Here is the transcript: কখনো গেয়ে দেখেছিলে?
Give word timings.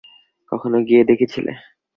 কখনো 0.51 0.77
গেয়ে 0.87 1.07
দেখেছিলে? 1.09 1.51